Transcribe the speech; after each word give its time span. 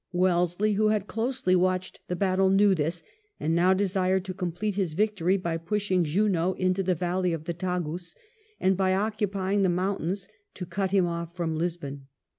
Wellesley, 0.11 0.73
who 0.73 0.87
had 0.87 1.05
closely 1.05 1.55
watched 1.55 1.99
the 2.07 2.15
battle, 2.15 2.49
knew 2.49 2.73
this, 2.73 3.03
and 3.39 3.53
now 3.53 3.71
desired 3.75 4.25
to 4.25 4.33
complete 4.33 4.73
his 4.73 4.93
victory 4.93 5.37
by 5.37 5.57
pushing 5.57 6.03
Junot 6.03 6.57
into 6.57 6.81
the 6.81 6.95
valley 6.95 7.33
of 7.33 7.43
the 7.43 7.53
Tagus, 7.53 8.15
and 8.59 8.75
by 8.75 8.95
occupying 8.95 9.61
the 9.61 9.69
mountains 9.69 10.27
to 10.55 10.65
cut 10.65 10.89
him 10.89 11.05
off 11.05 11.35
from 11.35 11.55
Lisbon. 11.55 12.07